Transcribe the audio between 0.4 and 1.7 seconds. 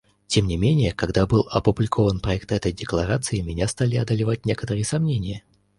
не менее, когда был